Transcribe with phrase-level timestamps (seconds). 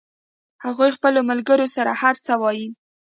[0.65, 2.67] هغوی خپلو ملګرو سره هر څه وایي